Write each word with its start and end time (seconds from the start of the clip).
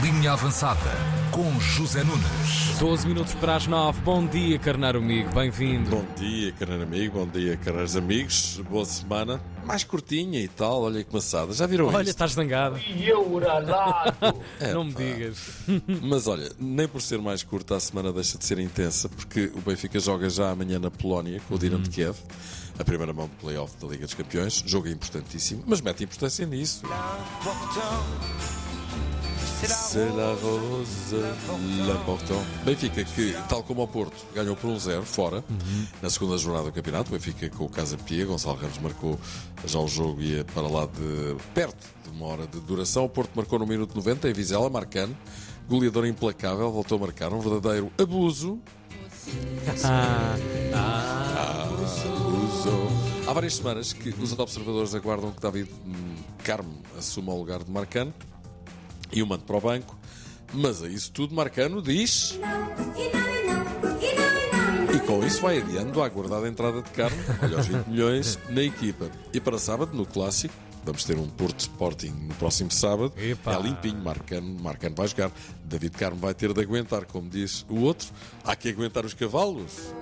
Linha 0.00 0.32
Avançada 0.34 0.78
com 1.32 1.58
José 1.58 2.04
Nunes. 2.04 2.78
12 2.78 3.04
minutos 3.08 3.34
para 3.34 3.56
as 3.56 3.66
9. 3.66 4.00
Bom 4.02 4.24
dia, 4.24 4.56
carneiro 4.56 4.98
amigo. 4.98 5.34
Bem-vindo. 5.34 5.90
Bom 5.90 6.04
dia, 6.16 6.52
carneiro 6.52 6.84
amigo. 6.84 7.18
Bom 7.18 7.26
dia, 7.26 7.56
carneiros 7.56 7.96
amigos. 7.96 8.60
Boa 8.70 8.84
semana. 8.84 9.40
Mais 9.64 9.82
curtinha 9.82 10.38
e 10.38 10.46
tal. 10.46 10.82
Olha 10.82 11.02
que 11.02 11.12
maçada. 11.12 11.52
Já 11.52 11.66
viram 11.66 11.86
Olha, 11.86 12.02
isto? 12.02 12.10
estás 12.10 12.30
zangado. 12.32 12.78
E 12.78 13.08
eu, 13.08 13.28
uralado. 13.28 14.14
É, 14.60 14.70
Não 14.74 14.84
me 14.84 14.92
digas. 14.94 15.38
Mas 16.00 16.28
olha, 16.28 16.52
nem 16.60 16.86
por 16.86 17.02
ser 17.02 17.18
mais 17.20 17.42
curta 17.42 17.74
a 17.74 17.80
semana 17.80 18.12
deixa 18.12 18.38
de 18.38 18.44
ser 18.44 18.60
intensa, 18.60 19.08
porque 19.08 19.50
o 19.52 19.60
Benfica 19.62 19.98
joga 19.98 20.30
já 20.30 20.50
amanhã 20.50 20.78
na 20.78 20.92
Polónia 20.92 21.40
com 21.48 21.56
o 21.56 21.58
Dinamo 21.58 21.82
de 21.82 21.90
Kiev. 21.90 22.16
A 22.78 22.84
primeira 22.84 23.12
mão 23.12 23.26
de 23.26 23.34
playoff 23.34 23.74
da 23.80 23.88
Liga 23.88 24.04
dos 24.04 24.14
Campeões. 24.14 24.62
Jogo 24.64 24.86
importantíssimo, 24.88 25.64
mas 25.66 25.80
mete 25.80 26.04
importância 26.04 26.46
nisso. 26.46 26.82
C'est 29.64 30.10
la 30.16 30.34
rose 30.34 31.14
l'important. 31.86 32.42
Benfica 32.64 33.04
que, 33.04 33.32
tal 33.48 33.62
como 33.62 33.84
o 33.84 33.86
Porto, 33.88 34.16
ganhou 34.34 34.56
por 34.56 34.70
1-0 34.70 35.02
fora 35.02 35.44
na 36.02 36.10
segunda 36.10 36.36
jornada 36.36 36.64
do 36.64 36.72
campeonato. 36.72 37.12
Benfica 37.12 37.48
com 37.48 37.66
o 37.66 37.68
Casa 37.68 37.96
Pia. 37.96 38.26
Gonçalo 38.26 38.56
Ramos 38.56 38.78
marcou 38.78 39.18
já 39.64 39.78
o 39.78 39.86
jogo 39.86 40.20
ia 40.20 40.44
para 40.44 40.66
lá 40.66 40.86
de 40.86 41.36
perto 41.54 41.86
de 42.02 42.10
uma 42.10 42.26
hora 42.26 42.46
de 42.46 42.58
duração. 42.60 43.04
O 43.04 43.08
Porto 43.08 43.30
marcou 43.36 43.56
no 43.58 43.66
minuto 43.66 43.94
90 43.94 44.28
em 44.28 44.32
Vizela, 44.32 44.68
marcando. 44.68 45.16
Goleador 45.68 46.06
implacável, 46.06 46.72
voltou 46.72 46.98
a 46.98 47.00
marcar 47.02 47.32
um 47.32 47.38
verdadeiro 47.38 47.92
abuso. 47.96 48.58
Ah, 49.84 50.36
Abuso. 51.62 52.88
Há 53.28 53.32
várias 53.32 53.54
semanas 53.54 53.92
que 53.92 54.08
os 54.08 54.36
observadores 54.36 54.92
aguardam 54.92 55.30
que 55.30 55.40
David 55.40 55.70
hum, 55.86 56.16
Carmo 56.42 56.82
assuma 56.98 57.32
o 57.32 57.38
lugar 57.38 57.62
de 57.62 57.70
Marcano 57.70 58.12
e 59.12 59.22
o 59.22 59.26
mande 59.26 59.44
para 59.44 59.56
o 59.56 59.60
banco. 59.60 59.96
Mas 60.52 60.82
a 60.82 60.88
isso 60.88 61.10
tudo, 61.12 61.34
Marcano 61.34 61.80
diz. 61.80 62.38
E 64.94 65.00
com 65.06 65.24
isso 65.24 65.40
vai 65.40 65.58
adiando 65.58 66.02
a 66.02 66.06
aguardada 66.06 66.46
entrada 66.48 66.82
de 66.82 66.90
Carmo, 66.90 67.16
olha 67.42 67.56
aos 67.56 67.66
20 67.66 67.86
milhões, 67.86 68.38
na 68.50 68.62
equipa. 68.62 69.10
E 69.32 69.40
para 69.40 69.58
sábado, 69.58 69.96
no 69.96 70.04
clássico, 70.04 70.54
vamos 70.84 71.04
ter 71.04 71.16
um 71.16 71.28
Porto 71.28 71.60
Sporting 71.60 72.10
no 72.10 72.34
próximo 72.34 72.70
sábado. 72.70 73.12
Epá. 73.16 73.54
É 73.54 73.62
limpinho, 73.62 74.02
Marcano, 74.02 74.60
Marcano 74.60 74.94
vai 74.94 75.08
jogar. 75.08 75.32
David 75.64 75.96
Carmo 75.96 76.20
vai 76.20 76.34
ter 76.34 76.52
de 76.52 76.60
aguentar, 76.60 77.06
como 77.06 77.30
diz 77.30 77.64
o 77.68 77.80
outro. 77.80 78.08
Há 78.44 78.54
que 78.54 78.68
aguentar 78.68 79.06
os 79.06 79.14
cavalos. 79.14 79.94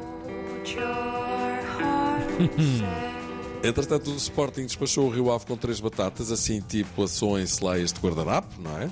Entretanto, 3.63 4.11
o 4.11 4.17
Sporting 4.17 4.65
despachou 4.65 5.07
o 5.07 5.11
Rio 5.11 5.31
Ave 5.31 5.45
com 5.45 5.57
três 5.57 5.81
batatas, 5.81 6.33
assim 6.33 6.61
tipo 6.61 7.05
ações 7.05 7.51
celeias 7.57 7.93
de 7.93 8.01
guardanapo, 8.01 8.61
não 8.61 8.79
é? 8.79 8.89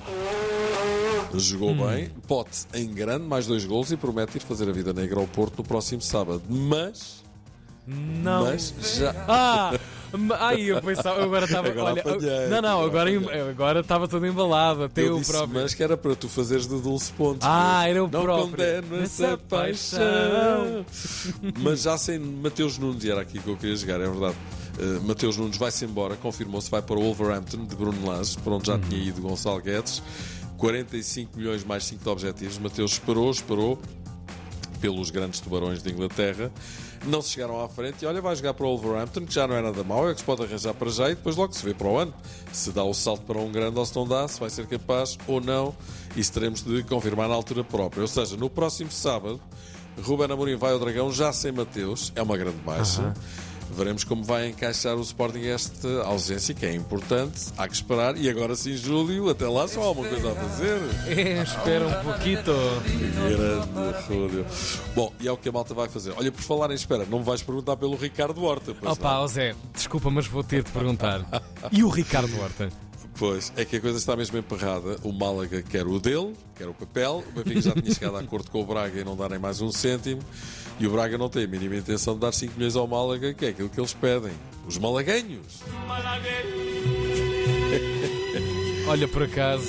Jogou 1.34 1.74
bem, 1.74 2.10
pote 2.26 2.66
em 2.74 2.86
grande, 2.92 3.24
mais 3.24 3.46
dois 3.46 3.64
gols 3.64 3.90
e 3.92 3.96
promete 3.96 4.38
ir 4.38 4.40
fazer 4.40 4.68
a 4.68 4.72
vida 4.72 4.92
negra 4.92 5.20
ao 5.20 5.26
Porto 5.26 5.58
no 5.58 5.64
próximo 5.64 6.00
sábado. 6.00 6.42
Mas, 6.48 7.22
não. 7.86 8.44
mas 8.44 8.74
já. 8.96 9.14
Ah! 9.26 9.78
Ai, 10.38 10.62
eu 10.62 10.80
pensava, 10.80 11.18
eu 11.20 11.24
agora 11.24 11.44
estava. 11.44 11.68
Olha, 11.68 12.00
apanhei, 12.00 12.46
não, 12.48 12.62
não, 12.62 12.84
agora 12.84 13.10
agora, 13.50 13.80
estava 13.80 14.08
todo 14.08 14.26
embalado. 14.26 14.84
Até 14.84 15.02
eu 15.02 15.16
o 15.16 15.18
disse, 15.20 15.30
próprio. 15.32 15.60
mas 15.60 15.74
que 15.74 15.82
era 15.82 15.96
para 15.96 16.14
tu 16.16 16.28
fazeres 16.28 16.66
de 16.66 16.80
dulce 16.80 17.12
pontos. 17.12 17.46
Ah, 17.46 17.80
mas 17.80 17.90
era 17.90 18.04
o 18.04 18.08
não 18.10 18.22
próprio. 18.22 18.50
condeno 18.50 19.02
essa 19.02 19.26
Essa 19.26 19.38
paixão. 19.38 20.84
mas 21.58 21.82
já 21.82 21.98
sem 21.98 22.18
Mateus 22.18 22.78
Nunes, 22.78 23.04
e 23.04 23.10
era 23.10 23.20
aqui 23.20 23.38
que 23.38 23.48
eu 23.48 23.56
queria 23.56 23.76
jogar, 23.76 24.00
é 24.00 24.08
verdade. 24.08 24.36
Uh, 24.78 25.02
Mateus 25.02 25.36
Nunes 25.36 25.56
vai-se 25.56 25.84
embora, 25.84 26.16
confirmou-se, 26.16 26.70
vai 26.70 26.80
para 26.80 26.96
o 26.96 27.02
Wolverhampton 27.02 27.66
de 27.66 27.74
Bruno 27.74 28.06
Lage, 28.06 28.38
para 28.38 28.52
onde 28.54 28.68
já 28.68 28.78
tinha 28.78 29.02
ido 29.02 29.20
Gonçalo 29.20 29.60
Guedes. 29.60 30.02
45 30.56 31.36
milhões 31.38 31.64
mais 31.64 31.84
5 31.84 32.02
de 32.02 32.08
objetivos. 32.08 32.58
Mateus 32.58 32.92
esperou, 32.92 33.30
esperou 33.30 33.78
pelos 34.80 35.10
grandes 35.10 35.40
tubarões 35.40 35.82
de 35.82 35.90
Inglaterra. 35.90 36.50
Não 37.04 37.22
se 37.22 37.30
chegaram 37.30 37.62
à 37.62 37.68
frente 37.68 38.02
e 38.02 38.06
olha, 38.06 38.20
vai 38.20 38.34
jogar 38.34 38.54
para 38.54 38.66
o 38.66 38.76
Wolverhampton, 38.76 39.24
que 39.24 39.32
já 39.32 39.46
não 39.46 39.54
é 39.54 39.62
nada 39.62 39.82
mau, 39.84 40.08
é 40.08 40.12
que 40.12 40.20
se 40.20 40.26
pode 40.26 40.42
arranjar 40.42 40.74
para 40.74 40.90
já 40.90 41.10
e 41.10 41.14
depois 41.14 41.36
logo 41.36 41.52
se 41.52 41.64
vê 41.64 41.72
para 41.72 41.86
o 41.86 41.96
ano. 41.96 42.12
Se 42.52 42.70
dá 42.70 42.84
o 42.84 42.92
salto 42.92 43.22
para 43.22 43.38
um 43.38 43.50
grande 43.50 43.78
ou 43.78 43.86
se 43.86 43.94
não 43.94 44.06
dá, 44.06 44.26
se 44.26 44.38
vai 44.40 44.50
ser 44.50 44.66
capaz 44.66 45.16
ou 45.26 45.40
não, 45.40 45.74
isso 46.16 46.32
teremos 46.32 46.62
de 46.62 46.82
confirmar 46.82 47.28
na 47.28 47.34
altura 47.34 47.62
própria. 47.62 48.02
Ou 48.02 48.08
seja, 48.08 48.36
no 48.36 48.50
próximo 48.50 48.90
sábado, 48.90 49.40
Ruben 50.02 50.30
Amorim 50.30 50.56
vai 50.56 50.72
ao 50.72 50.78
Dragão 50.78 51.12
já 51.12 51.32
sem 51.32 51.52
Mateus, 51.52 52.12
é 52.14 52.22
uma 52.22 52.36
grande 52.36 52.58
baixa. 52.58 53.14
Veremos 53.70 54.04
como 54.04 54.24
vai 54.24 54.48
encaixar 54.48 54.96
o 54.96 55.02
Sporting 55.02 55.44
esta 55.46 56.02
ausência, 56.02 56.54
que 56.54 56.66
é 56.66 56.74
importante. 56.74 57.46
Há 57.56 57.68
que 57.68 57.74
esperar. 57.74 58.16
E 58.16 58.28
agora 58.28 58.56
sim, 58.56 58.76
Júlio, 58.76 59.28
até 59.28 59.46
lá 59.46 59.68
só 59.68 59.82
há 59.82 59.90
uma 59.90 60.08
coisa 60.08 60.32
a 60.32 60.34
fazer. 60.34 60.80
É, 61.06 61.42
espera 61.42 61.86
um 61.86 62.04
pouquito. 62.04 62.52
Grande 63.14 64.06
Júlio. 64.06 64.46
Bom, 64.94 65.12
e 65.20 65.28
é 65.28 65.32
o 65.32 65.36
que 65.36 65.48
a 65.48 65.52
malta 65.52 65.74
vai 65.74 65.88
fazer. 65.88 66.14
Olha, 66.16 66.32
por 66.32 66.42
falar 66.42 66.70
em 66.70 66.74
espera, 66.74 67.06
não 67.08 67.18
me 67.18 67.24
vais 67.24 67.42
perguntar 67.42 67.76
pelo 67.76 67.96
Ricardo 67.96 68.42
Horta. 68.42 68.74
Opa, 68.82 69.18
ó 69.18 69.26
Zé, 69.26 69.54
desculpa, 69.74 70.10
mas 70.10 70.26
vou 70.26 70.42
ter 70.42 70.62
de 70.62 70.70
perguntar. 70.70 71.24
E 71.70 71.84
o 71.84 71.88
Ricardo 71.88 72.40
Horta? 72.40 72.70
Pois, 73.18 73.52
é 73.56 73.64
que 73.64 73.76
a 73.76 73.80
coisa 73.80 73.98
está 73.98 74.16
mesmo 74.16 74.38
emperrada. 74.38 74.96
O 75.02 75.12
Málaga 75.12 75.62
quer 75.62 75.86
o 75.86 75.98
dele, 75.98 76.34
quer 76.56 76.68
o 76.68 76.74
papel. 76.74 77.24
O 77.28 77.32
Benfica 77.32 77.60
já 77.60 77.72
tinha 77.72 77.92
chegado 77.92 78.16
a 78.16 78.20
acordo 78.20 78.50
com 78.50 78.62
o 78.62 78.66
Braga 78.66 79.00
e 79.00 79.04
não 79.04 79.16
darem 79.16 79.38
mais 79.38 79.60
um 79.60 79.70
cêntimo. 79.70 80.22
E 80.78 80.86
o 80.86 80.90
Braga 80.90 81.18
não 81.18 81.28
tem 81.28 81.44
a 81.44 81.48
mínima 81.48 81.76
intenção 81.76 82.14
de 82.14 82.20
dar 82.20 82.32
5 82.32 82.54
milhões 82.54 82.76
ao 82.76 82.86
Málaga, 82.86 83.34
que 83.34 83.46
é 83.46 83.48
aquilo 83.48 83.68
que 83.68 83.80
eles 83.80 83.92
pedem. 83.92 84.32
Os 84.66 84.78
malaguenhos. 84.78 85.60
Olha, 88.86 89.08
por 89.08 89.24
acaso, 89.24 89.68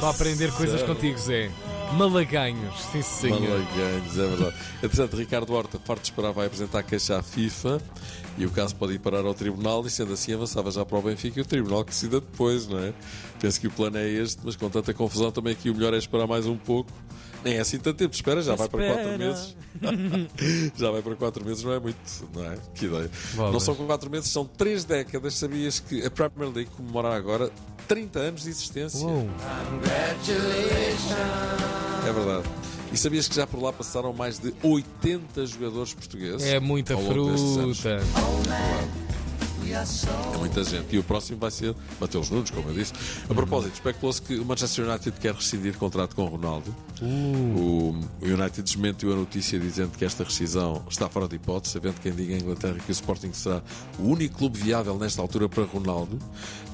para 0.00 0.10
aprender 0.10 0.52
coisas 0.52 0.82
contigo, 0.82 1.18
Zé. 1.18 1.50
Malaganhos, 1.94 2.80
sim 2.92 3.02
senhor. 3.02 3.40
Malaguenhos, 3.40 4.18
é 4.18 4.26
verdade. 4.26 4.56
Entretanto, 4.82 5.16
Ricardo 5.16 5.52
Horta, 5.52 5.78
farto 5.78 6.02
de 6.02 6.10
esperar, 6.10 6.32
vai 6.32 6.46
apresentar 6.46 6.82
queixa 6.82 7.18
à 7.18 7.22
FIFA 7.22 7.80
e 8.38 8.44
o 8.44 8.50
caso 8.50 8.74
pode 8.76 8.94
ir 8.94 8.98
parar 8.98 9.24
ao 9.24 9.34
Tribunal 9.34 9.86
e, 9.86 9.90
sendo 9.90 10.12
assim, 10.12 10.32
avançava 10.34 10.70
já 10.70 10.84
para 10.84 10.98
o 10.98 11.02
Benfica 11.02 11.38
e 11.38 11.42
o 11.42 11.46
Tribunal 11.46 11.84
que 11.84 11.90
decida 11.90 12.20
depois, 12.20 12.66
não 12.66 12.78
é? 12.78 12.92
Penso 13.40 13.60
que 13.60 13.66
o 13.66 13.70
plano 13.70 13.96
é 13.96 14.08
este, 14.08 14.40
mas 14.44 14.56
com 14.56 14.68
tanta 14.68 14.92
confusão 14.92 15.30
também 15.30 15.52
aqui 15.52 15.70
o 15.70 15.74
melhor 15.74 15.94
é 15.94 15.98
esperar 15.98 16.26
mais 16.26 16.46
um 16.46 16.56
pouco. 16.56 16.90
Nem 17.44 17.54
é 17.54 17.60
assim 17.60 17.78
tanto 17.78 17.96
tempo 17.96 18.12
espera, 18.12 18.42
já 18.42 18.56
vai 18.56 18.68
para 18.68 18.86
quatro 18.86 19.02
Espera. 19.02 19.18
meses. 19.18 19.56
já 20.76 20.90
vai 20.90 21.00
para 21.02 21.14
quatro 21.14 21.44
meses, 21.44 21.62
não 21.62 21.72
é 21.72 21.78
muito, 21.78 22.28
não 22.34 22.44
é? 22.44 22.58
Que 22.74 22.86
ideia. 22.86 23.10
Bolas. 23.34 23.52
Não 23.52 23.60
são 23.60 23.74
quatro 23.74 24.10
meses, 24.10 24.30
são 24.30 24.44
três 24.44 24.84
décadas. 24.84 25.34
Sabias 25.34 25.78
que 25.78 26.04
a 26.04 26.10
Premier 26.10 26.50
League 26.52 26.70
comemora 26.76 27.14
agora 27.14 27.50
30 27.86 28.18
anos 28.18 28.42
de 28.42 28.50
existência? 28.50 29.06
Uou. 29.06 29.28
É 32.06 32.12
verdade. 32.12 32.48
E 32.92 32.96
sabias 32.96 33.28
que 33.28 33.34
já 33.34 33.46
por 33.46 33.60
lá 33.60 33.72
passaram 33.72 34.12
mais 34.12 34.38
de 34.38 34.54
80 34.62 35.46
jogadores 35.46 35.92
portugueses? 35.92 36.46
É 36.46 36.60
muita 36.60 36.96
fruta. 36.96 37.32
É 40.32 40.38
muita 40.38 40.62
gente. 40.62 40.94
E 40.94 40.98
o 40.98 41.02
próximo 41.02 41.38
vai 41.38 41.50
ser 41.50 41.74
Mateus 42.00 42.30
Nunes, 42.30 42.50
como 42.50 42.68
eu 42.70 42.74
disse. 42.74 42.92
A 43.28 43.34
propósito, 43.34 43.74
especulou-se 43.74 44.22
que 44.22 44.36
o 44.36 44.44
Manchester 44.44 44.88
United 44.88 45.18
quer 45.20 45.34
rescindir 45.34 45.74
o 45.74 45.78
contrato 45.78 46.14
com 46.14 46.22
o 46.22 46.28
Ronaldo. 46.28 46.74
O 47.02 47.94
United 48.22 48.62
desmentiu 48.62 49.12
a 49.12 49.16
notícia 49.16 49.58
dizendo 49.58 49.90
que 49.98 50.04
esta 50.04 50.22
rescisão 50.24 50.82
está 50.88 51.08
fora 51.08 51.26
de 51.26 51.36
hipótese, 51.36 51.76
havendo 51.76 52.00
quem 52.00 52.12
diga 52.12 52.34
em 52.34 52.38
Inglaterra 52.38 52.76
que 52.78 52.90
o 52.90 52.92
Sporting 52.92 53.32
será 53.32 53.60
o 53.98 54.04
único 54.04 54.38
clube 54.38 54.58
viável 54.58 54.96
nesta 54.96 55.20
altura 55.20 55.48
para 55.48 55.64
Ronaldo. 55.64 56.18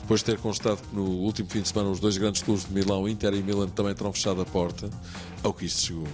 Depois 0.03 0.21
de 0.21 0.27
ter 0.27 0.39
constado 0.39 0.79
que 0.79 0.95
no 0.95 1.05
último 1.05 1.49
fim 1.49 1.63
de 1.63 1.69
semana 1.69 1.89
os 1.91 1.99
dois 2.01 2.17
grandes 2.19 2.43
clubes 2.43 2.65
de 2.67 2.73
Milão, 2.73 3.09
Inter 3.09 3.33
e 3.35 3.43
Milan, 3.43 3.69
também 3.69 3.95
terão 3.95 4.13
fechado 4.13 4.41
a 4.41 4.45
porta, 4.45 4.91
ao 5.43 5.53
que 5.55 5.65
isto 5.65 5.81
chegou. 5.87 6.09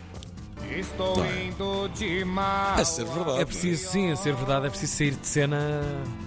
Estou 0.70 1.16
Não 1.16 1.24
é? 1.24 1.44
indo 1.46 1.88
de 1.96 2.24
mal. 2.26 2.78
É 2.78 2.84
ser 2.84 3.04
verdade. 3.06 3.40
É 3.40 3.44
preciso, 3.46 3.88
sim, 3.90 4.10
a 4.10 4.16
ser 4.16 4.34
verdade, 4.34 4.66
é 4.66 4.70
preciso 4.70 4.96
sair 4.96 5.14
de 5.14 5.26
cena 5.26 5.80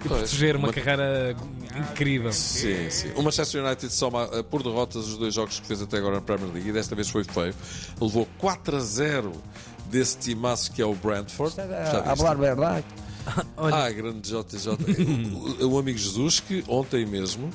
e 0.04 0.08
Pois, 0.08 0.22
proteger 0.22 0.56
uma 0.56 0.68
uma- 0.70 0.74
carreira 0.74 1.36
incrível. 1.92 2.34
Sim, 2.34 2.90
sim. 2.90 3.12
O 3.16 3.22
Manchester 3.22 3.64
United 3.64 3.94
soma 3.94 4.28
eh, 4.34 4.42
por 4.42 4.64
derrotas 4.64 5.06
os 5.08 5.18
dois 5.18 5.34
jogos 5.36 5.60
que 5.60 5.68
fez 5.68 5.80
até 5.84 5.98
agora 5.98 6.16
na 6.16 6.22
Premier 6.22 6.52
League 6.52 6.70
e 6.70 6.72
desta 6.74 6.96
vez 6.96 7.08
foi 7.10 7.24
feio. 7.24 7.54
Levou 8.02 8.28
4 8.40 8.78
a 8.78 8.80
0 8.80 9.32
desse 9.86 10.18
timaço 10.18 10.72
que 10.72 10.82
é 10.82 10.86
o 10.86 10.96
Brentford. 10.96 11.56
Já 11.56 11.66
viste? 11.68 12.10
Hablar 12.10 12.36
verdade. 12.36 12.86
Ah, 13.58 13.90
grande 13.92 14.22
JJ. 14.22 14.70
o, 15.62 15.68
o 15.68 15.80
amigo 15.80 15.98
Jesus 15.98 16.40
que 16.40 16.64
ontem 16.68 17.06
mesmo 17.06 17.50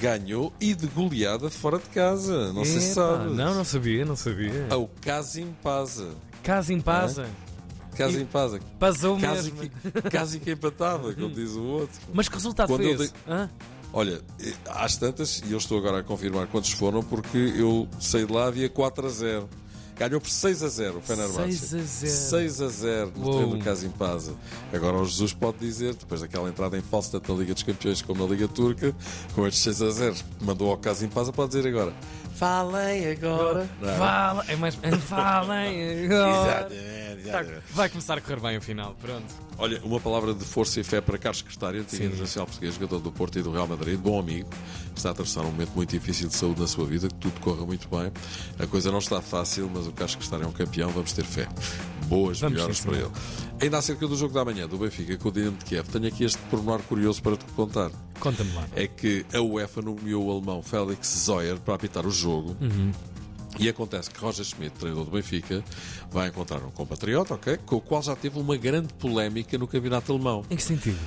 ganhou 0.00 0.52
e 0.60 0.74
de 0.74 0.86
goleada 0.86 1.48
fora 1.50 1.78
de 1.78 1.88
casa. 1.88 2.52
Não 2.52 2.64
sei 2.64 2.80
se 2.80 2.92
Epá, 2.92 2.94
sabe. 2.94 3.34
Não, 3.34 3.54
não 3.54 3.64
sabia, 3.64 4.04
não 4.04 4.16
sabia. 4.16 4.66
É 4.70 4.74
o 4.74 4.88
Casim 5.00 5.54
Paza. 5.62 6.10
Casa 6.42 6.72
em 6.72 6.80
pasa. 6.80 7.26
Casim 7.96 8.24
Paza. 8.26 8.60
Passou 8.78 9.18
Casi 9.18 9.52
mesmo. 9.52 9.70
que, 10.10 10.40
que 10.40 10.50
empatava, 10.52 11.12
como 11.14 11.30
diz 11.30 11.52
o 11.52 11.62
outro. 11.62 11.98
Mas 12.12 12.28
que 12.28 12.34
resultado 12.34 12.68
Quando 12.68 12.82
foi 12.82 12.92
esse? 12.92 13.12
Hã? 13.26 13.50
Olha, 13.92 14.20
eh, 14.40 14.52
às 14.66 14.96
tantas, 14.96 15.42
e 15.46 15.52
eu 15.52 15.58
estou 15.58 15.78
agora 15.78 16.00
a 16.00 16.02
confirmar 16.02 16.46
quantos 16.46 16.72
foram, 16.72 17.02
porque 17.02 17.38
eu 17.56 17.88
saí 17.98 18.26
de 18.26 18.32
lá, 18.32 18.46
havia 18.46 18.68
4 18.68 19.06
a 19.06 19.10
0. 19.10 19.48
Ganhou 19.98 20.20
por 20.20 20.30
6 20.30 20.62
a 20.62 20.68
0 20.68 20.98
o 20.98 21.00
Fenerbahçe. 21.00 21.58
6 21.58 21.74
a 21.74 21.78
0. 21.78 22.12
6 22.12 22.62
a 22.62 22.68
0 22.68 23.12
no 23.16 23.24
Uou. 23.24 23.32
terreno 23.38 23.56
do 23.58 23.64
Casim 23.64 23.90
Paza. 23.90 24.32
Agora 24.72 24.96
o 24.96 25.04
Jesus 25.04 25.32
pode 25.32 25.58
dizer, 25.58 25.94
depois 25.94 26.20
daquela 26.20 26.48
entrada 26.48 26.78
em 26.78 26.82
falso 26.82 27.10
tanto 27.10 27.32
na 27.34 27.40
Liga 27.40 27.52
dos 27.54 27.62
Campeões 27.64 28.00
como 28.00 28.22
na 28.24 28.30
Liga 28.32 28.46
Turca, 28.46 28.94
com 29.34 29.46
estes 29.46 29.62
6 29.76 29.82
a 29.82 29.90
0 29.90 30.14
que 30.14 30.44
mandou 30.44 30.70
ao 30.70 30.76
Casim 30.76 31.08
Paza, 31.08 31.32
pode 31.32 31.48
dizer 31.56 31.66
agora. 31.68 31.92
Falem 32.36 33.10
agora. 33.10 33.68
Não? 33.80 33.96
Fala, 33.96 34.44
é 34.46 34.54
mais. 34.54 34.76
Falem 35.08 36.04
agora. 36.04 36.68
Exatamente, 36.68 37.07
Tá, 37.22 37.40
exatamente. 37.40 37.62
Vai 37.70 37.88
começar 37.88 38.18
a 38.18 38.20
correr 38.20 38.40
bem 38.40 38.58
o 38.58 38.60
final, 38.60 38.94
pronto. 39.00 39.26
Olha, 39.58 39.80
uma 39.84 40.00
palavra 40.00 40.34
de 40.34 40.44
força 40.44 40.80
e 40.80 40.84
fé 40.84 41.00
para 41.00 41.18
Carlos 41.18 41.38
Secretário, 41.38 41.80
antigo 41.80 42.04
internacional 42.04 42.46
português, 42.46 42.74
jogador 42.74 43.00
do 43.00 43.10
Porto 43.10 43.38
e 43.38 43.42
do 43.42 43.50
Real 43.50 43.66
Madrid, 43.66 43.98
bom 43.98 44.18
amigo, 44.20 44.48
está 44.94 45.08
a 45.08 45.12
atravessar 45.12 45.42
um 45.42 45.50
momento 45.50 45.72
muito 45.74 45.90
difícil 45.90 46.28
de 46.28 46.34
saúde 46.36 46.60
na 46.60 46.66
sua 46.66 46.86
vida, 46.86 47.08
que 47.08 47.14
tudo 47.14 47.40
corra 47.40 47.66
muito 47.66 47.88
bem. 47.88 48.12
A 48.58 48.66
coisa 48.66 48.90
não 48.90 48.98
está 48.98 49.20
fácil, 49.20 49.70
mas 49.72 49.86
o 49.86 49.92
Carlos 49.92 50.12
Secretário 50.12 50.44
é 50.44 50.48
um 50.48 50.52
campeão, 50.52 50.90
vamos 50.90 51.12
ter 51.12 51.24
fé. 51.24 51.48
Boas 52.06 52.40
Vamos, 52.40 52.54
melhoras 52.54 52.80
para 52.80 52.96
ele. 52.96 53.10
Ainda 53.60 53.78
acerca 53.78 54.06
do 54.06 54.16
jogo 54.16 54.32
da 54.32 54.44
manhã, 54.44 54.66
do 54.66 54.78
Benfica 54.78 55.16
com 55.18 55.28
o 55.28 55.32
Dinamo 55.32 55.56
de 55.58 55.64
Kiev, 55.64 55.88
tenho 55.90 56.06
aqui 56.06 56.24
este 56.24 56.38
pormenor 56.50 56.80
curioso 56.82 57.22
para 57.22 57.36
te 57.36 57.44
contar. 57.46 57.90
Conta-me 58.20 58.52
lá. 58.54 58.66
É 58.74 58.86
que 58.86 59.26
a 59.32 59.40
UEFA 59.40 59.82
nomeou 59.82 60.26
o 60.26 60.30
alemão 60.30 60.62
Félix 60.62 61.24
Zoyer 61.24 61.58
para 61.58 61.74
apitar 61.74 62.06
o 62.06 62.10
jogo. 62.10 62.56
E 63.58 63.68
acontece 63.68 64.10
que 64.10 64.20
Roger 64.20 64.44
Schmidt, 64.44 64.76
treinador 64.78 65.04
do 65.04 65.10
Benfica, 65.10 65.64
vai 66.10 66.28
encontrar 66.28 66.58
um 66.64 66.70
compatriota, 66.70 67.34
ok? 67.34 67.58
Com 67.66 67.76
o 67.76 67.80
qual 67.80 68.02
já 68.02 68.14
teve 68.14 68.38
uma 68.38 68.56
grande 68.56 68.92
polémica 68.94 69.56
no 69.56 69.66
campeonato 69.66 70.12
alemão. 70.12 70.44
Em 70.50 70.56
que 70.56 70.62
sentido? 70.62 70.98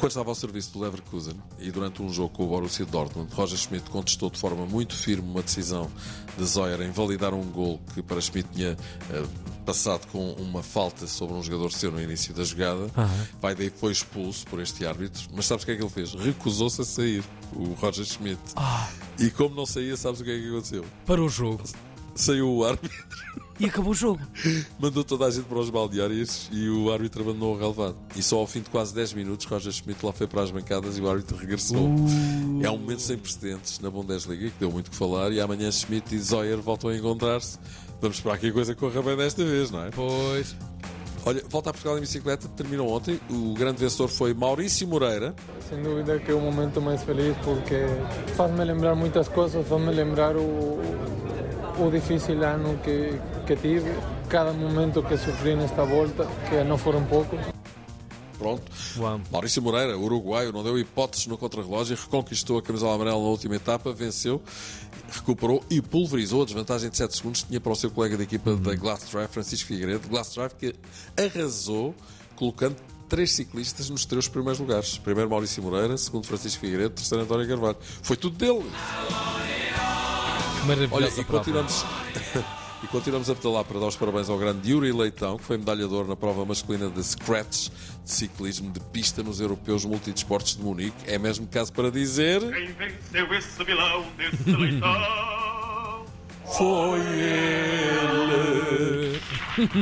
Quando 0.00 0.12
estava 0.12 0.30
ao 0.30 0.34
serviço 0.34 0.72
do 0.72 0.80
Leverkusen 0.80 1.34
e 1.58 1.70
durante 1.70 2.00
um 2.00 2.08
jogo 2.08 2.30
com 2.30 2.44
o 2.44 2.46
Borussia 2.46 2.86
Dortmund, 2.86 3.34
Roger 3.34 3.58
Schmidt 3.58 3.90
contestou 3.90 4.30
de 4.30 4.38
forma 4.38 4.64
muito 4.64 4.96
firme 4.96 5.28
uma 5.28 5.42
decisão 5.42 5.90
de 6.38 6.44
Zoyer 6.46 6.80
em 6.80 6.90
validar 6.90 7.34
um 7.34 7.44
gol 7.44 7.78
que 7.92 8.02
para 8.02 8.18
Schmidt 8.18 8.48
tinha 8.50 8.78
eh, 9.10 9.24
passado 9.60 10.06
com 10.08 10.32
uma 10.32 10.62
falta 10.62 11.06
sobre 11.06 11.36
um 11.36 11.42
jogador 11.42 11.72
seu 11.72 11.90
no 11.90 12.00
início 12.00 12.34
da 12.34 12.44
jogada. 12.44 12.90
Aham. 12.96 13.26
Vai 13.40 13.54
daí 13.54 13.70
foi 13.70 13.92
expulso 13.92 14.46
por 14.46 14.60
este 14.60 14.84
árbitro, 14.86 15.22
mas 15.32 15.46
sabes 15.46 15.62
o 15.62 15.66
que 15.66 15.72
é 15.72 15.76
que 15.76 15.82
ele 15.82 15.90
fez? 15.90 16.14
Recusou-se 16.14 16.80
a 16.80 16.84
sair, 16.84 17.24
o 17.54 17.72
Roger 17.74 18.04
Schmidt. 18.04 18.40
E 19.18 19.30
como 19.30 19.54
não 19.54 19.66
saía, 19.66 19.96
sabes 19.96 20.20
o 20.20 20.24
que 20.24 20.30
é 20.30 20.38
que 20.38 20.48
aconteceu? 20.48 20.84
Para 21.06 21.22
o 21.22 21.28
jogo. 21.28 21.62
Saiu 22.14 22.50
o 22.50 22.64
árbitro, 22.64 23.06
E 23.60 23.66
acabou 23.66 23.92
o 23.92 23.94
jogo. 23.94 24.20
mandou 24.80 25.04
toda 25.04 25.26
a 25.26 25.30
gente 25.30 25.44
para 25.44 25.58
os 25.58 25.68
balneários 25.68 26.48
e 26.50 26.70
o 26.70 26.90
árbitro 26.90 27.22
abandonou 27.22 27.54
o 27.54 27.58
relevado. 27.58 27.96
E 28.16 28.22
só 28.22 28.38
ao 28.38 28.46
fim 28.46 28.60
de 28.62 28.70
quase 28.70 28.94
10 28.94 29.12
minutos, 29.12 29.44
Roger 29.44 29.70
Schmidt 29.70 30.04
lá 30.04 30.12
foi 30.12 30.26
para 30.26 30.42
as 30.42 30.50
bancadas 30.50 30.96
e 30.96 31.02
o 31.02 31.10
árbitro 31.10 31.36
regressou. 31.36 31.86
Uh. 31.86 32.60
É 32.62 32.70
um 32.70 32.78
momento 32.78 33.02
sem 33.02 33.18
precedentes 33.18 33.78
na 33.80 33.90
Bundesliga, 33.90 34.48
que 34.48 34.58
deu 34.58 34.72
muito 34.72 34.90
que 34.90 34.96
falar, 34.96 35.30
e 35.30 35.40
amanhã 35.40 35.70
Schmidt 35.70 36.14
e 36.14 36.18
Zoyer 36.18 36.56
voltam 36.56 36.88
a 36.88 36.96
encontrar-se. 36.96 37.58
Vamos 38.00 38.16
esperar 38.16 38.38
que 38.38 38.46
a 38.46 38.52
coisa 38.52 38.74
corra 38.74 39.02
bem 39.02 39.16
desta 39.16 39.44
vez, 39.44 39.70
não 39.70 39.84
é? 39.84 39.90
Pois. 39.90 40.56
Olha, 41.26 41.44
volta 41.50 41.68
a 41.68 41.72
Portugal 41.74 41.98
em 41.98 42.00
bicicleta, 42.00 42.48
terminou 42.48 42.90
ontem. 42.90 43.20
O 43.28 43.52
grande 43.52 43.78
vencedor 43.78 44.08
foi 44.08 44.32
Maurício 44.32 44.88
Moreira. 44.88 45.34
Sem 45.68 45.82
dúvida 45.82 46.18
que 46.18 46.30
é 46.30 46.34
o 46.34 46.40
momento 46.40 46.80
mais 46.80 47.02
feliz 47.02 47.36
porque 47.44 47.84
faz-me 48.36 48.64
lembrar 48.64 48.94
muitas 48.94 49.28
coisas, 49.28 49.66
faz-me 49.68 49.92
lembrar 49.92 50.34
o, 50.34 50.80
o 51.80 51.90
difícil 51.90 52.42
ano 52.44 52.78
que, 52.78 53.18
que 53.46 53.56
tive, 53.56 53.90
cada 54.28 54.52
momento 54.52 55.02
que 55.02 55.16
sofri 55.16 55.56
nesta 55.56 55.84
volta, 55.84 56.26
que 56.48 56.62
não 56.64 56.76
foram 56.76 57.04
poucos. 57.04 57.40
Pronto. 58.38 58.62
Uau. 58.96 59.20
Maurício 59.30 59.60
Moreira, 59.60 59.98
uruguaio, 59.98 60.52
não 60.52 60.62
deu 60.62 60.78
hipóteses 60.78 61.26
no 61.26 61.36
contrarrelógio, 61.36 61.96
reconquistou 61.96 62.58
a 62.58 62.62
camisola 62.62 62.94
amarela 62.94 63.18
na 63.18 63.28
última 63.28 63.56
etapa, 63.56 63.92
venceu, 63.92 64.40
recuperou 65.10 65.62
e 65.68 65.82
pulverizou 65.82 66.42
a 66.42 66.44
desvantagem 66.46 66.88
de 66.88 66.96
7 66.96 67.16
segundos 67.16 67.42
que 67.42 67.48
tinha 67.48 67.60
para 67.60 67.72
o 67.72 67.76
seu 67.76 67.90
colega 67.90 68.16
de 68.16 68.22
equipa 68.22 68.56
da 68.56 68.74
Glass 68.74 69.10
Drive, 69.10 69.28
Francisco 69.28 69.68
Figueiredo. 69.68 70.08
Glass 70.08 70.34
Drive 70.34 70.54
que 70.54 70.74
arrasou, 71.16 71.94
colocando 72.34 72.76
três 73.10 73.32
ciclistas 73.32 73.90
nos 73.90 74.06
três 74.06 74.26
primeiros 74.28 74.58
lugares. 74.58 74.96
Primeiro 74.96 75.28
Maurício 75.28 75.62
Moreira, 75.62 75.98
segundo 75.98 76.26
Francisco 76.26 76.60
Figueiredo, 76.60 76.94
terceiro 76.94 77.24
António 77.24 77.46
Carvalho. 77.46 77.76
Foi 77.80 78.16
tudo 78.16 78.38
dele. 78.38 78.70
Maravilhosa 80.76 80.94
Olha, 80.94 81.06
e 81.08 81.24
prova. 81.24 81.38
continuamos, 81.44 81.84
e 82.82 82.86
continuamos 82.86 83.30
a 83.30 83.34
pedalar 83.34 83.64
para 83.64 83.80
dar 83.80 83.86
os 83.86 83.96
parabéns 83.96 84.28
ao 84.30 84.38
grande 84.38 84.70
Yuri 84.70 84.92
Leitão, 84.92 85.36
que 85.36 85.44
foi 85.44 85.58
medalhador 85.58 86.06
na 86.06 86.14
prova 86.16 86.44
masculina 86.44 86.88
de 86.88 87.02
Scratch 87.02 87.68
de 88.04 88.10
ciclismo 88.10 88.70
de 88.70 88.80
pista 88.80 89.22
nos 89.22 89.40
europeus 89.40 89.84
multidesportos 89.84 90.56
de 90.56 90.62
Munique. 90.62 90.96
É 91.06 91.18
mesmo 91.18 91.46
caso 91.46 91.72
para 91.72 91.90
dizer. 91.90 92.40
Quem 92.40 92.66
venceu 92.72 93.34
esse 93.34 93.64
vilão 93.64 94.04
desse 94.16 94.50
leitão? 94.50 94.90
Foi 96.56 96.98
ele! 97.00 98.30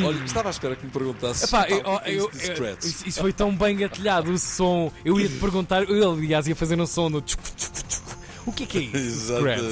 Olha, 0.04 0.24
estava 0.24 0.48
à 0.48 0.50
espera 0.50 0.76
que 0.76 0.84
me 0.84 0.90
perguntasse. 0.92 1.44
Epá, 1.44 1.62
"Pá, 1.64 1.68
eu- 1.70 1.80
eu- 1.80 2.02
eu- 2.24 2.30
Scratch?" 2.32 2.84
isso, 2.84 3.08
isso 3.08 3.20
foi 3.20 3.32
tão 3.32 3.54
bem 3.56 3.76
gatilhado 3.76 4.30
o 4.32 4.38
som. 4.38 4.92
Eu 5.04 5.18
ia 5.20 5.28
te 5.28 5.36
perguntar, 5.40 5.84
eu 5.88 6.12
aliás 6.12 6.46
ia 6.46 6.54
fazer 6.56 6.78
um 6.80 6.86
som 6.86 7.10
do 7.10 7.20
tchuc, 7.22 7.40
tchuc, 7.56 7.82
tchuc. 7.84 8.02
O 8.44 8.52
que 8.52 8.64
é 8.64 8.66
que 8.66 8.78
é 8.78 8.80
isso? 8.82 9.34
Scratch? 9.36 9.62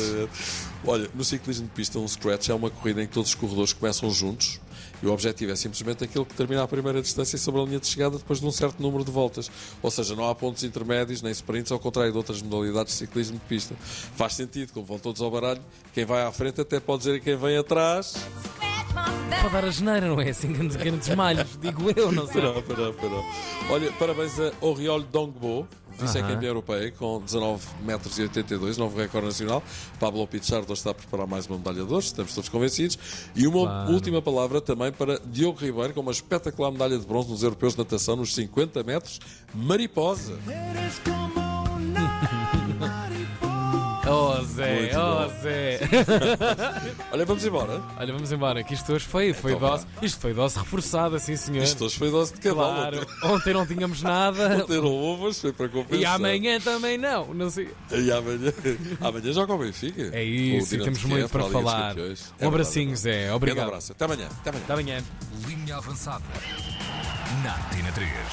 Olha, 0.86 1.10
no 1.14 1.24
ciclismo 1.24 1.66
de 1.66 1.72
pista, 1.72 1.98
um 1.98 2.06
scratch 2.06 2.48
é 2.48 2.54
uma 2.54 2.70
corrida 2.70 3.02
em 3.02 3.08
que 3.08 3.12
todos 3.12 3.30
os 3.30 3.34
corredores 3.34 3.72
começam 3.72 4.08
juntos 4.08 4.60
e 5.02 5.06
o 5.06 5.12
objetivo 5.12 5.50
é 5.50 5.56
simplesmente 5.56 6.04
aquele 6.04 6.24
que 6.24 6.34
termina 6.34 6.62
a 6.62 6.68
primeira 6.68 7.02
distância 7.02 7.36
sobre 7.36 7.60
a 7.60 7.64
linha 7.64 7.80
de 7.80 7.86
chegada 7.88 8.16
depois 8.16 8.40
de 8.40 8.46
um 8.46 8.52
certo 8.52 8.80
número 8.80 9.04
de 9.04 9.10
voltas. 9.10 9.50
Ou 9.82 9.90
seja, 9.90 10.14
não 10.14 10.28
há 10.28 10.34
pontos 10.34 10.62
intermédios 10.62 11.22
nem 11.22 11.32
sprints, 11.32 11.72
ao 11.72 11.78
contrário 11.80 12.12
de 12.12 12.18
outras 12.18 12.40
modalidades 12.40 12.92
de 12.92 12.98
ciclismo 13.00 13.36
de 13.36 13.44
pista. 13.46 13.74
Faz 14.14 14.34
sentido, 14.34 14.72
como 14.72 14.86
vão 14.86 14.98
todos 14.98 15.20
ao 15.20 15.30
baralho, 15.30 15.60
quem 15.92 16.04
vai 16.04 16.22
à 16.22 16.30
frente 16.30 16.60
até 16.60 16.78
pode 16.78 16.98
dizer 16.98 17.16
a 17.16 17.20
quem 17.20 17.36
vem 17.36 17.58
atrás. 17.58 18.14
Para 19.28 19.48
dar 19.48 19.64
a 19.64 19.70
geneira, 19.70 20.06
não 20.06 20.20
é 20.20 20.30
assim? 20.30 20.52
Grandes, 20.52 21.14
malhos, 21.14 21.58
digo 21.60 21.92
eu, 21.94 22.12
não 22.12 22.26
sei. 22.26 22.40
Pará, 22.40 22.62
pará. 22.62 23.70
Olha, 23.70 23.92
parabéns 23.92 24.38
a 24.38 24.52
Oriol 24.60 25.02
Dongbo, 25.02 25.68
vice-campeão 25.98 26.36
Aham. 26.38 26.44
europeia, 26.46 26.92
com 26.92 27.20
19 27.20 27.64
metros 27.82 28.18
e 28.18 28.22
82, 28.22 28.76
novo 28.76 28.96
recorde 28.98 29.26
nacional. 29.26 29.62
Pablo 29.98 30.26
Pichardo 30.26 30.72
está 30.72 30.90
a 30.90 30.94
preparar 30.94 31.26
mais 31.26 31.46
uma 31.46 31.58
medalha 31.58 31.76
de 31.84 31.92
ouro, 31.92 31.98
estamos 31.98 32.34
todos 32.34 32.48
convencidos. 32.48 32.98
E 33.34 33.46
uma 33.46 33.60
Claro. 33.66 33.92
última 33.92 34.22
palavra 34.22 34.60
também 34.60 34.92
para 34.92 35.18
Diogo 35.24 35.58
Ribeiro, 35.58 35.92
com 35.94 36.00
uma 36.00 36.12
espetacular 36.12 36.70
medalha 36.70 36.98
de 36.98 37.06
bronze 37.06 37.30
nos 37.30 37.42
europeus 37.42 37.72
de 37.74 37.78
natação 37.78 38.16
nos 38.16 38.34
50 38.34 38.82
metros, 38.82 39.20
mariposa. 39.54 40.38
Oh 44.08 44.42
Zé, 44.44 44.80
Muito 44.80 44.96
oh 44.98 45.28
bom. 45.28 45.42
Zé. 45.42 45.80
Olha, 47.12 47.24
vamos 47.26 47.44
embora. 47.44 47.82
Olha, 47.98 48.12
vamos 48.12 48.30
embora, 48.32 48.62
que 48.62 48.74
isto 48.74 48.92
hoje 48.92 49.04
foi, 49.06 49.32
foi 49.32 49.52
Então 49.54 49.68
dose. 49.68 49.86
Isto 50.00 50.20
foi 50.20 50.32
dose 50.34 50.58
reforçada, 50.58 51.18
sim 51.18 51.34
senhor. 51.36 51.64
Isto 51.64 51.84
hoje 51.86 51.98
foi 51.98 52.10
dose 52.10 52.32
de 52.34 52.40
cavalo. 52.40 52.74
Claro, 52.74 53.06
ontem 53.24 53.52
não 53.52 53.66
tínhamos 53.66 54.02
nada. 54.02 54.56
Ontem 54.62 54.80
não 54.80 54.90
houve, 54.92 55.34
foi 55.34 55.52
para 55.52 55.68
compensar. 55.68 55.98
E 56.00 56.04
amanhã 56.04 56.60
também 56.60 56.96
não, 56.96 57.34
não 57.34 57.50
sei. 57.50 57.68
E 57.90 58.10
amanhã, 58.12 58.52
amanhã 59.00 59.32
joga 59.32 59.54
o 59.54 59.58
Benfica. 59.58 60.10
É 60.12 60.22
isso, 60.22 60.74
e 60.74 60.78
temos 60.78 61.02
muito 61.04 61.28
para 61.28 61.44
falar. 61.44 61.88
Campeões. 61.94 62.32
Um 62.40 62.44
É 62.44 62.46
abracinho, 62.48 62.94
verdade. 62.96 63.00
Zé. 63.00 63.16
Grande 63.22 63.34
Obrigado. 63.36 63.66
abraço. 63.66 63.92
Até 63.92 64.04
amanhã. 64.04 64.28
Até 64.40 64.50
amanhã. 64.50 64.64
Até 64.64 64.72
amanhã. 64.72 65.04
Linha 65.46 65.76
avançada. 65.76 66.24
Na 67.42 67.54
Tina 67.74 67.90
3. 67.92 68.10